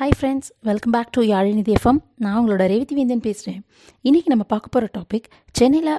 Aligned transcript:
Hi 0.00 0.14
friends 0.18 0.50
welcome 0.68 0.92
back 0.94 1.10
to 1.14 1.22
Yazhinidhi 1.30 1.72
FM 1.78 1.98
நான் 2.24 2.36
உங்களோட 2.40 2.66
ரேவதி 2.72 2.94
வேந்தன் 2.98 3.22
பேசுகிறேன் 3.26 3.58
இன்றைக்கி 4.08 4.28
நம்ம 4.32 4.44
பார்க்க 4.52 4.72
போகிற 4.74 4.86
டாபிக் 4.94 5.26
சென்னையில் 5.58 5.90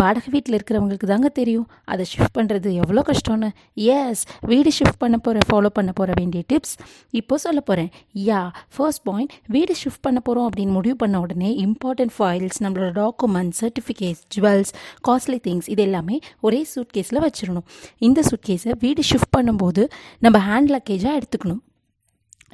வாடகை 0.00 0.28
வீட்டில் 0.34 0.56
இருக்கிறவங்களுக்கு 0.56 1.08
தாங்க 1.10 1.28
தெரியும். 1.38 1.66
அதை 1.92 2.04
ஷிஃப்ட் 2.12 2.34
பண்ணுறது 2.38 2.68
எவ்வளோ 2.82 3.02
கஷ்டம்னு. 3.10 3.48
எஸ் 3.96 4.22
வீடு 4.50 4.70
ஷிஃப்ட் 4.78 4.98
பண்ண 5.02 5.18
போகிற 5.26 5.42
ஃபாலோ 5.48 5.70
பண்ண 5.76 5.90
போகிற 5.98 6.14
வேண்டிய 6.20 6.40
டிப்ஸ் 6.52 6.74
இப்போ 7.20 7.36
சொல்ல 7.44 7.60
போகிறேன் 7.68 7.90
யா 8.28 8.40
ஃபர்ஸ்ட் 8.76 9.04
பாயிண்ட் 9.08 9.34
வீடு 9.56 9.76
ஷிஃப்ட் 9.82 10.04
பண்ண 10.06 10.22
போகிறோம் 10.28 10.48
அப்படின்னு 10.48 10.74
முடிவு 10.78 10.96
பண்ண 11.02 11.20
உடனே 11.26 11.50
இம்பார்ட்டன்ட் 11.66 12.14
ஃபைல்ஸ் 12.16 12.58
நம்மளோட 12.64 12.90
documents 13.02 13.60
certificates 13.64 14.24
jewels 14.36 14.72
costly 15.10 15.38
things 15.46 15.68
இது 15.74 15.84
எல்லாமே 15.88 16.18
ஒரே 16.48 16.60
சூட் 16.72 16.92
கேஸில் 16.96 17.22
வச்சிடணும். 17.26 17.66
இந்த 18.08 18.22
சூட் 18.30 18.44
கேஸை 18.50 18.74
வீடு 18.86 19.04
ஷிஃப்ட் 19.12 19.32
பண்ணும்போது 19.38 19.84
நம்ம 20.26 20.40
ஹேண்ட் 20.48 20.72
லக்கேஜாக 20.76 21.20
எடுத்துக்கணும். 21.20 21.62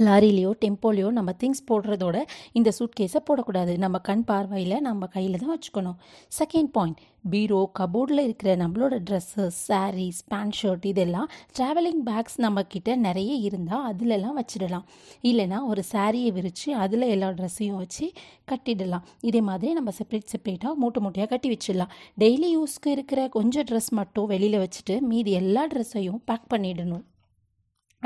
லாரிலேயோ 0.07 0.51
டெம்போலையோ 0.65 1.11
நம்ம 1.19 1.31
திங்ஸ் 1.43 1.67
போடுறதோட 1.71 2.19
இந்த 2.59 2.73
சூட்கேஸை 2.79 3.23
போடக்கூடாது. 3.29 3.73
நம்ம 3.85 3.99
கண் 4.09 4.25
பார்வையில் 4.31 4.85
நம்ம 4.89 5.07
கையில் 5.15 5.41
தான் 5.45 5.55
வச்சுக்கணும். 5.57 5.99
செகண்ட் 6.41 6.73
பாயிண்ட் 6.77 7.01
பீரோ 7.33 7.61
கபோர்டில் 7.79 8.23
இருக்கிற 8.27 8.51
நம்மளோட 8.57 8.95
ட்ரெஸ்ஸஸ் 9.09 9.59
சாரீஸ் 9.69 10.21
பேண்ட் 10.33 10.57
ஷர்ட் 10.61 10.87
இதெல்லாம் 10.91 11.29
ட்ராவலிங் 11.57 12.01
பேக்ஸ் 12.07 12.39
நம்மக்கிட்ட 12.45 12.97
நிறைய 13.07 13.33
இருந்தால் 13.49 13.85
அதிலெல்லாம் 13.91 14.39
வச்சிடலாம். 14.41 14.87
இல்லைனா 15.31 15.59
ஒரு 15.73 15.83
சாரியை 15.93 16.31
விரித்து 16.39 16.71
அதில் 16.85 17.07
எல்லா 17.15 17.29
ட்ரெஸ்ஸையும் 17.41 17.81
வச்சு 17.83 18.09
கட்டிடலாம். 18.53 19.07
இதே 19.31 19.43
மாதிரி 19.51 19.75
நம்ம 19.81 19.93
செப்பரேட் 19.99 20.33
செப்பரேட்டாக 20.35 20.75
மூட்டை 20.75 21.03
மூட்டையாக 21.05 21.31
கட்டி 21.35 21.51
வச்சிடலாம். 21.55 21.95
டெய்லி 22.25 22.51
யூஸ்க்கு 22.57 22.91
இருக்கிற 22.97 23.29
கொஞ்சம் 23.39 23.69
ட்ரெஸ் 23.71 23.93
மட்டும் 24.01 24.31
வெளியில் 24.35 24.63
வச்சுட்டு 24.65 24.97
மீதி 25.13 25.33
எல்லா 25.43 25.65
ட்ரெஸ்ஸையும் 25.75 26.21
பேக் 26.31 26.51
பண்ணிடணும். 26.55 27.05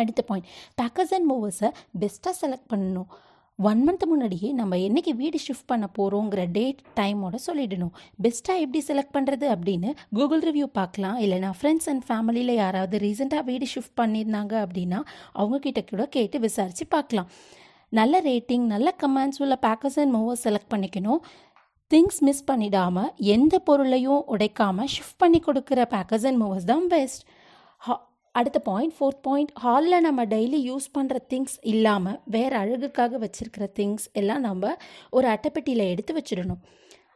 அடுத்த 0.01 0.23
பாயிண்ட் 0.31 0.49
பேக்கர்ஸ் 0.81 1.15
அண்ட் 1.19 1.29
மூவர்ஸை 1.33 1.71
பெஸ்ட்டாக 2.03 2.35
செலக்ட் 2.43 2.69
பண்ணணும். 2.73 3.09
ஒன் 3.59 3.81
மந்த் 3.87 4.05
முன்னாடியே 4.11 4.49
நம்ம 4.59 4.79
என்றைக்கு 4.85 5.13
வீடு 5.21 5.39
ஷிஃப்ட் 5.47 5.69
பண்ண 5.73 5.87
போகிறோங்கிற 5.99 6.45
டேட் 6.57 6.81
டைமோட 6.97 7.37
சொல்லிடணும். 7.47 7.93
பெஸ்ட்டாக 8.25 8.63
எப்படி 8.65 8.81
செலக்ட் 8.89 9.15
பண்ணுறது 9.17 9.47
அப்படின்னு 9.55 9.91
கூகுள் 10.17 10.43
ரிவ்யூ 10.49 10.67
பார்க்கலாம். 10.79 11.19
இல்லைனா 11.25 11.51
ஃப்ரெண்ட்ஸ் 11.59 11.89
அண்ட் 11.93 12.05
ஃபேமிலியில் 12.09 12.55
யாராவது 12.63 12.99
ரீசெண்டாக 13.05 13.45
வீடு 13.51 13.67
ஷிஃப்ட் 13.75 13.97
பண்ணியிருந்தாங்க 14.01 14.55
அப்படின்னா 14.65 15.01
அவங்கக்கிட்ட 15.41 15.83
கூட 15.91 16.07
கேட்டு 16.17 16.41
விசாரித்து 16.47 16.87
பார்க்கலாம். 16.97 17.29
நல்ல 17.99 18.21
ரேட்டிங் 18.29 18.65
நல்ல 18.75 18.89
கமெண்ட்ஸ் 19.03 19.41
உள்ள 19.45 19.57
பேக்கர்ஸ் 19.67 19.99
அண்ட் 20.03 20.15
மூவர்ஸ் 20.17 20.45
செலக்ட் 20.47 20.73
பண்ணிக்கணும். 20.75 21.21
திங்ஸ் 21.91 22.21
மிஸ் 22.27 22.45
பண்ணிடாமல் 22.51 23.11
எந்த 23.37 23.55
பொருளையும் 23.69 24.23
உடைக்காமல் 24.35 24.91
ஷிஃப்ட் 24.95 25.21
பண்ணி 25.23 25.41
கொடுக்குற 25.47 25.81
பேக்கர்ஸ் 25.95 26.27
அண்ட் 26.31 26.41
மூவர்ஸ் 26.43 26.69
தான் 26.73 26.87
பெஸ்ட் 26.95 27.23
அடுத்த 28.39 28.59
பாயிண்ட் 28.59 28.95
ஃபோர்த் 28.97 29.21
பாயிண்ட் 29.23 29.51
ஹாலில் 29.65 30.01
நம்ம 30.01 30.25
டெய்லி 30.25 30.59
யூஸ் 30.71 30.87
பண்ணுற 30.99 31.17
திங்ஸ் 31.33 31.57
இல்லாமல் 31.61 32.21
வேறு 32.25 32.57
அழகுக்காக 32.57 33.19
வச்சுருக்கிற 33.19 33.67
திங்ஸ் 33.79 34.07
எல்லாம் 34.13 34.41
நம்ம 34.41 34.77
ஒரு 35.11 35.29
அட்டைப்பெட்டியில் 35.29 35.91
எடுத்து 35.93 36.15
வச்சிடணும். 36.15 36.63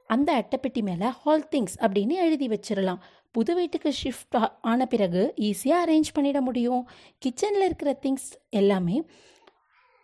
அந்த 0.07 0.29
அட்டைப்பெட்டி 0.41 0.83
மேலே 0.83 1.09
ஹால் 1.23 1.49
திங்ஸ் 1.51 1.75
அப்படின்னு 1.81 2.17
எழுதி 2.27 2.47
வச்சிடலாம். 2.49 3.01
புது 3.31 3.55
வீட்டுக்கு 3.55 3.93
ஷிஃப்ட் 4.03 4.37
ஆன 4.61 4.87
பிறகு 4.87 5.23
ஈஸியாக 5.41 5.83
அரேஞ்ச் 5.87 6.15
பண்ணிட 6.19 6.41
முடியும். 6.41 6.89
கிச்சனில் 7.23 7.67
இருக்கிற 7.69 7.99
திங்ஸ் 8.03 8.31
எல்லாமே 8.51 8.97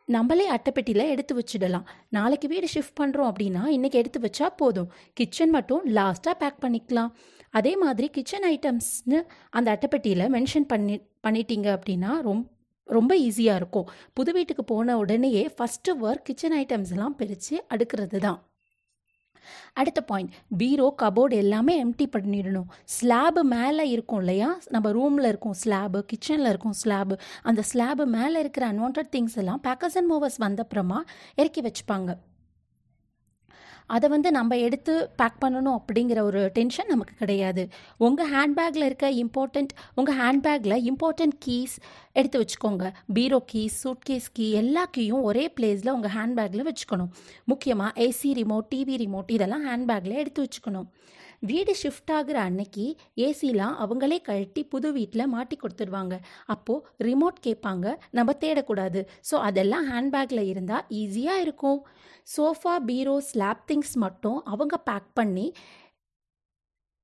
நம்மளே 0.08 0.46
அட்டைப்பெட்டியில் 0.50 1.10
எடுத்து 1.12 1.34
வச்சிடலாம். 1.38 1.86
நாளைக்கு 2.08 2.48
வீடு 2.48 2.68
ஷிஃப்ட் 2.74 2.98
பண்ணுறோம் 3.00 3.28
அப்படின்னா 3.32 3.62
இன்றைக்கி 3.76 3.92
எடுத்து 3.92 4.20
வச்சா 4.20 4.46
போதும். 4.56 4.90
கிச்சன் 5.12 5.50
மட்டும் 5.50 5.84
லாஸ்ட்டாக 5.98 6.34
பேக் 6.38 6.62
பண்ணிக்கலாம். 6.64 7.12
அதே 7.50 7.76
மாதிரி 7.76 8.08
கிச்சன் 8.08 8.46
ஐட்டம்ஸ்னு 8.54 9.20
அந்த 9.50 9.78
அட்டைப்பெட்டியில் 9.78 10.32
மென்ஷன் 10.36 10.68
பண்ணி 10.72 10.96
பண்ணிட்டீங்க 11.26 11.68
அப்படின்னா 11.76 12.20
ரொம்ப 12.28 12.52
ரொம்ப 12.86 13.12
ஈஸியாக 13.16 13.60
இருக்கும். 13.60 13.86
புது 14.12 14.32
வீட்டுக்கு 14.32 14.64
போன 14.64 14.96
உடனேயே 14.98 15.44
ஃபஸ்ட்டு 15.58 15.92
ஒர்க் 16.02 16.26
கிச்சன் 16.28 16.56
ஐட்டம்ஸ்லாம் 16.62 17.14
பிரித்து 17.20 17.64
அடுக்கிறது 17.74 18.18
தான். 18.18 18.38
அடுத்த 19.72 20.00
பாயிண்ட் 20.00 20.32
பீரோ 20.56 20.94
கபோர்டு 21.02 21.34
எல்லாமே 21.34 21.84
எம்டி 21.84 22.04
பண்ணிடணும். 22.04 22.68
ஸ்லாபு 22.84 23.42
மேலே 23.42 23.88
இருக்கும் 23.88 24.18
இல்லையா? 24.18 24.58
நம்ம 24.68 24.92
ரூமில் 24.92 25.26
இருக்கும் 25.26 25.54
ஸ்லாபு 25.64 26.02
கிச்சனில் 26.12 26.48
இருக்கும் 26.48 26.74
ஸ்லாபு 26.84 27.18
அந்த 27.42 27.62
ஸ்லாபு 27.72 28.04
மேலே 28.04 28.40
இருக்கிற 28.40 28.72
அன்வான்ட் 28.72 29.02
திங்ஸ் 29.12 29.36
எல்லாம் 29.36 29.60
பேக்கர்ஸ் 29.62 29.94
அண்ட் 29.94 30.10
மூவர்ஸ் 30.10 30.40
வந்தப்புறமா 30.40 31.00
இறக்கி 31.34 31.62
வச்சுப்பாங்க. 31.62 32.16
அதை 33.86 34.08
வந்து 34.08 34.30
நம்ம 34.30 34.56
எடுத்து 34.56 35.10
பேக் 35.16 35.38
பண்ணணும் 35.44 35.78
அப்படிங்கிற 35.78 36.20
ஒரு 36.20 36.50
டென்ஷன் 36.52 36.86
நமக்கு 36.86 37.14
கிடையாது. 37.14 37.68
உங்கள் 37.96 38.30
ஹேண்ட்பேக்கில் 38.32 38.84
இருக்க 38.84 39.10
இம்பார்ட்டண்ட் 39.10 39.68
உங்கள் 39.94 40.16
ஹேண்ட்பேக்கில் 40.16 40.76
இம்பார்ட்டண்ட் 40.90 41.36
கீஸ் 41.38 41.76
எடுத்து 42.12 42.44
வச்சுக்கோங்க. 42.44 42.92
பீரோ 43.12 43.44
கீஸ் 43.52 43.88
சூட்கேஸ் 43.88 44.28
கீ 44.32 44.50
எல்லா 44.50 44.84
கீயும் 44.96 45.22
ஒரே 45.22 45.52
பிளேஸில் 45.60 45.90
உங்கள் 45.90 46.10
ஹேண்ட்பேக்கில் 46.10 46.68
வச்சுக்கணும். 46.70 47.10
முக்கியமாக 47.44 48.00
ஏசி 48.00 48.32
ரிமோட் 48.40 48.70
டிவி 48.74 48.96
ரிமோட் 49.04 49.30
இதெல்லாம் 49.30 49.66
ஹேண்ட்பேக்கில் 49.68 50.20
எடுத்து 50.22 50.46
வச்சுக்கணும். 50.46 50.88
வீடு 51.40 51.74
ஷிஃப்ட் 51.82 52.12
ஆகிற 52.12 52.40
அன்னைக்கு 52.40 52.96
ஏசிலாம் 53.16 53.74
அவங்களே 53.84 54.18
கழட்டி 54.22 54.64
புது 54.64 54.92
வீட்டில் 54.92 55.32
மாட்டி 55.34 55.58
கொடுத்துருவாங்க. 55.60 56.16
அப்போது 56.46 56.84
ரிமோட் 57.08 57.38
கேட்பாங்க 57.46 57.96
நம்ம 58.10 58.36
தேடக்கூடாது. 58.44 59.02
ஸோ 59.30 59.34
அதெல்லாம் 59.48 59.88
ஹேண்ட்பேக்கில் 59.92 60.48
இருந்தால் 60.52 60.86
ஈஸியாக 61.02 61.44
இருக்கும். 61.46 61.80
சோஃபா 62.36 62.74
பீரோ 62.88 63.16
ஸ்லாப் 63.20 63.64
திங்ஸ் 63.70 63.96
மட்டும் 64.04 64.38
அவங்க 64.42 64.76
பேக் 64.76 65.10
பண்ணி 65.14 65.46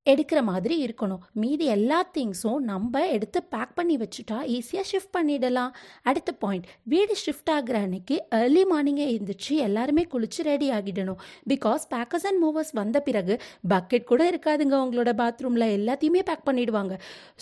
எடுக்கிற 0.06 0.40
மாதிரி 0.48 0.74
இருக்கணும். 0.84 1.22
மீதி 1.42 1.64
எல்லா 1.74 1.98
திங்ஸும் 2.14 2.60
நம்ம 2.70 3.02
எடுத்து 3.16 3.38
பேக் 3.54 3.74
பண்ணி 3.78 3.96
வச்சுட்டா 4.02 4.38
ஈஸியாக 4.56 4.84
ஷிஃப்ட் 4.90 5.12
பண்ணிடலாம். 5.16 5.72
அடுத்த 6.10 6.30
பாயிண்ட் 6.44 6.66
வீடு 6.92 7.14
ஷிஃப்ட் 7.24 7.50
ஆகிற 7.54 7.76
அன்னைக்கு 7.86 8.16
ஏர்லி 8.38 8.62
மார்னிங்கே 8.70 9.04
எழுந்திரிச்சு 9.12 9.52
எல்லாருமே 9.66 10.04
குளிச்சு 10.12 10.40
ரெடி 10.50 10.68
ஆகிடணும். 10.76 11.18
பிகாஸ் 11.52 11.84
பேக்கர்ஸ் 11.92 12.26
அண்ட் 12.30 12.40
மூவர்ஸ் 12.44 12.72
வந்த 12.80 13.00
பிறகு 13.08 13.36
பக்கெட் 13.74 14.08
கூட 14.12 14.22
இருக்காதுங்க 14.32 14.76
உங்களோட 14.84 15.12
பாத்ரூமில் 15.20 15.66
எல்லாத்தையுமே 15.78 16.22
பேக் 16.30 16.46
பண்ணிடுவாங்க. 16.48 16.96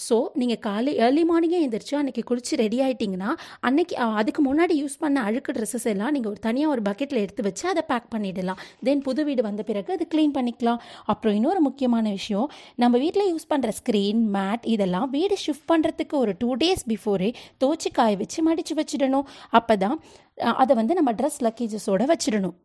ஸோ 0.06 0.18
நீங்கள் 0.42 0.62
காலை 0.68 0.94
ஏர்லி 1.06 1.24
மார்னிங்கே 1.30 1.60
எழுந்திரிச்சு 1.62 1.96
அன்றைக்கி 2.00 2.24
குளிச்சு 2.32 2.60
ரெடி 2.62 2.80
ஆகிட்டிங்கன்னா 2.88 3.30
அன்னைக்கு 3.70 3.96
அதுக்கு 4.22 4.42
முன்னாடி 4.48 4.76
யூஸ் 4.82 4.98
பண்ண 5.04 5.22
அழுக்கு 5.28 5.56
ட்ரெஸ்ஸஸ் 5.58 5.88
எல்லாம் 5.94 6.14
நீங்கள் 6.18 6.32
ஒரு 6.34 6.42
தனியாக 6.48 6.74
ஒரு 6.76 6.84
பக்கெட்டில் 6.90 7.22
எடுத்து 7.24 7.46
வச்சு 7.48 7.64
அதை 7.74 7.84
பேக் 7.92 8.10
பண்ணிடலாம். 8.16 8.60
தென் 8.88 9.04
புது 9.08 9.22
வீடு 9.30 9.42
வந்த 9.48 9.62
பிறகு 9.72 9.90
அது 9.98 10.06
க்ளீன் 10.14 10.36
பண்ணிக்கலாம். 10.38 10.82
அப்புறம் 11.14 11.36
இன்னொரு 11.40 11.62
முக்கியமான 11.70 12.06
விஷயம் 12.18 12.46
நம்ம 12.82 12.94
வீட்டில் 13.04 13.28
யூஸ் 13.32 13.48
பண்ணுற 13.52 13.72
ஸ்க்ரீன் 13.80 14.22
மேட் 14.36 14.64
இதெல்லாம் 14.74 15.08
வீடு 15.16 15.36
ஷிஃப்ட் 15.44 15.68
பண்ணுறதுக்கு 15.72 16.16
ஒரு 16.22 16.34
டூ 16.42 16.50
டேஸ் 16.62 16.84
பிஃபோரே 16.92 17.30
தோச்சி 17.64 17.90
காய 17.98 18.14
வச்சு 18.22 18.42
மடித்து 18.48 18.76
வச்சிடணும். 18.80 19.28
அப்போ 19.58 19.76
தான் 19.84 19.98
அதை 20.62 20.72
வந்து 20.80 20.96
நம்ம 21.00 21.12
ட்ரெஸ் 21.20 21.40
லக்கேஜஸோடு 21.48 22.06
வச்சிடணும். 22.14 22.56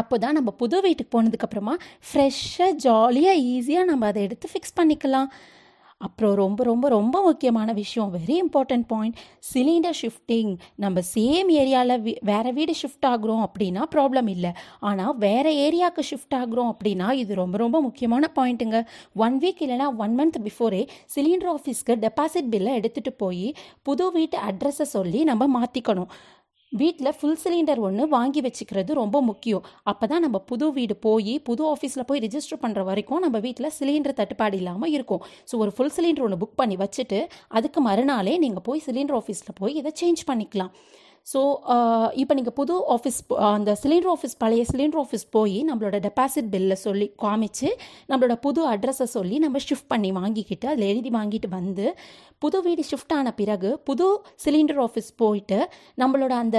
அப்போ 0.00 0.16
தான் 0.24 0.36
நம்ம 0.38 0.50
புது 0.62 0.76
வீட்டுக்கு 0.84 1.12
போனதுக்கப்புறமா 1.14 1.74
ஃப்ரெஷ்ஷாக 2.08 2.72
ஜாலியாக 2.84 3.44
ஈஸியாக 3.54 3.88
நம்ம 3.90 4.06
அதை 4.10 4.20
எடுத்து 4.26 4.46
ஃபிக்ஸ் 4.52 4.76
பண்ணிக்கலாம். 4.80 5.30
அப்புறம் 6.00 6.34
ரொம்ப 6.34 6.64
ரொம்ப 6.64 6.88
ரொம்ப 6.88 7.22
முக்கியமான 7.22 7.72
விஷயம் 7.72 8.10
very 8.14 8.36
important 8.42 8.86
point 8.86 9.16
cylinder 9.52 9.96
shifting 10.02 10.52
நம்ம 10.76 11.00
சேம் 11.14 11.48
ஏரியாவில் 11.60 12.16
வேறு 12.22 12.52
வீடு 12.52 12.74
ஷிஃப்ட் 12.82 13.06
ஆகுறோம் 13.06 13.42
அப்படின்னா 13.46 13.82
ப்ராப்ளம் 13.94 14.28
இல்லை. 14.28 14.52
ஆனால் 14.80 15.16
வேறு 15.18 15.52
ஏரியாவுக்கு 15.56 16.02
ஷிஃப்ட் 16.10 16.36
ஆகுறோம் 16.36 16.70
அப்படின்னா 16.72 17.12
இது 17.12 17.34
ரொம்ப 17.34 17.58
ரொம்ப 17.58 17.80
முக்கியமான 17.80 18.30
பாயிண்ட்டுங்க 18.34 18.80
ஒன் 19.14 19.38
வீக் 19.38 19.62
இல்லைனா 19.62 19.88
ஒன் 19.96 20.14
மந்த் 20.20 20.38
பிஃபோரே 20.44 20.82
சிலிண்டர் 21.14 21.52
ஆஃபீஸ்க்கு 21.56 21.96
டெபாசிட் 22.06 22.50
பில்லை 22.50 22.80
எடுத்துகிட்டு 22.80 23.14
போய் 23.16 23.54
புது 23.82 24.10
வீட்டு 24.10 24.38
அட்ரஸை 24.38 24.82
சொல்லி 24.82 25.22
நம்ம 25.24 25.60
மாற்றிக்கணும் 25.60 26.10
வீட்டில் 26.72 27.14
ஃபுல் 27.18 27.38
சிலிண்டர் 27.42 27.80
ஒன்று 27.86 28.04
வாங்கி 28.14 28.40
வச்சுக்கிறது 28.46 28.92
ரொம்ப 29.00 29.18
முக்கியம். 29.28 29.62
அப்போ 29.90 30.06
தான் 30.10 30.22
நம்ம 30.24 30.38
புது 30.50 30.66
வீடு 30.76 30.94
போய் 31.06 31.34
புது 31.48 31.62
ஆஃபீஸில் 31.70 32.06
போய் 32.08 32.22
ரிஜிஸ்டர் 32.24 32.60
பண்ணுற 32.64 32.82
வரைக்கும் 32.88 33.22
நம்ம 33.24 33.38
வீட்டில் 33.46 33.74
சிலிண்டர் 33.78 34.18
தட்டுப்பாடு 34.18 34.56
இல்லாமல் 34.60 34.92
இருக்கும். 34.96 35.22
ஸோ 35.50 35.56
ஒரு 35.64 35.72
ஃபுல் 35.76 35.94
சிலிண்டர் 35.96 36.26
ஒன்று 36.26 36.40
புக் 36.42 36.58
பண்ணி 36.60 36.76
வச்சுட்டு 36.84 37.20
அதுக்கு 37.58 37.82
மறுநாளே 37.88 38.34
நீங்கள் 38.44 38.66
போய் 38.68 38.84
சிலிண்டர் 38.88 39.18
ஆஃபீஸில் 39.20 39.58
போய் 39.60 39.78
இதை 39.82 39.92
சேஞ்ச் 40.02 40.22
பண்ணிக்கலாம். 40.30 40.72
ஸோ 41.28 41.40
uh, 41.68 42.06
இப்போ 42.20 42.34
நீங்கள் 42.34 42.54
புது 42.58 42.74
ஆஃபீஸ் 42.94 43.18
uh, 43.34 43.48
அந்த 43.48 43.70
சிலிண்டர் 43.80 44.10
ஆஃபீஸ் 44.12 44.34
பழைய 44.38 44.62
சிலிண்டர் 44.70 45.00
ஆஃபீஸ் 45.00 45.24
போய் 45.30 45.58
நம்மளோட 45.68 45.96
டெபாசிட் 46.04 46.48
பில்லை 46.50 46.76
சொல்லி 46.84 47.06
காமிச்சு 47.22 47.68
நம்மளோட 48.08 48.34
புது 48.40 48.60
அட்ரஸை 48.68 49.06
சொல்லி 49.16 49.38
நம்ம 49.38 49.60
ஷிஃப்ட் 49.66 49.88
பண்ணி 49.88 50.10
வாங்கிக்கிட்டு 50.12 50.68
அதில் 50.68 50.90
எழுதி 50.92 51.10
வாங்கிட்டு 51.10 51.50
வந்து 51.50 51.86
புது 52.42 52.60
வீடு 52.62 52.82
ஷிஃப்ட் 52.90 53.14
ஆன 53.14 53.32
பிறகு 53.34 53.72
புது 53.84 54.06
சிலிண்டர் 54.36 54.80
ஆஃபீஸ் 54.80 55.10
போயிட்டு 55.16 55.58
நம்மளோட 55.98 56.34
அந்த 56.38 56.58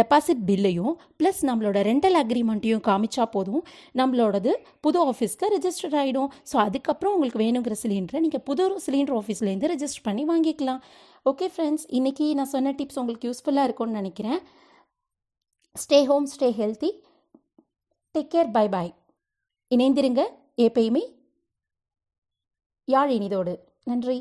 டெபாசிட் 0.00 0.42
பில்லையும் 0.48 0.94
ப்ளஸ் 1.20 1.40
நம்மளோட 1.48 1.78
ரெண்டல் 1.88 2.16
அக்ரிமெண்ட்டையும் 2.22 2.82
காமிச்சா 2.88 3.24
போதும். 3.34 3.62
நம்மளோடது 4.00 4.52
புது 4.86 4.98
ஆஃபீஸ்க்கு 5.10 5.50
ரெஜிஸ்டர் 5.54 5.96
ஆகிடும் 6.02 6.30
ஸோ 6.50 6.56
அதுக்கப்புறம் 6.66 7.14
உங்களுக்கு 7.16 7.42
வேணுங்கிற 7.44 7.76
சிலிண்டரை 7.82 8.20
நீங்கள் 8.26 8.44
புது 8.50 8.66
சிலிண்டர் 8.86 9.16
ஆஃபீஸ்லேருந்து 9.20 9.70
ரெஜிஸ்டர் 9.74 10.06
பண்ணி 10.08 10.24
வாங்கிக்கலாம். 10.32 10.82
ஓகே 11.30 11.48
ஃப்ரெண்ட்ஸ் 11.54 11.86
இன்றைக்கி 11.98 12.26
நான் 12.40 12.52
சொன்ன 12.54 12.74
டிப்ஸ் 12.80 13.00
உங்களுக்கு 13.02 13.28
யூஸ்ஃபுல்லாக 13.30 13.68
இருக்கும்னு 13.68 14.00
நினைக்கிறேன். 14.00 14.40
Stay 15.76 15.98
home 16.10 16.28
stay 16.34 16.50
healthy 16.60 16.92
take 18.14 18.32
care 18.34 18.50
bye 18.56 18.66
bye 18.76 18.92
இணைந்திருங்க. 19.70 20.22
எப்பயுமே 20.66 21.02
யாழ் 22.88 23.12
இனிதோடு? 23.18 23.52
நன்றி. 23.90 24.16